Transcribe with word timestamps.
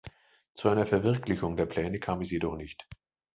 Zu 0.55 0.69
einer 0.69 0.87
Verwirklichung 0.87 1.57
der 1.57 1.67
Pläne 1.67 1.99
kam 1.99 2.21
es 2.23 2.31
jedoch 2.31 2.55
nicht. 2.55 2.87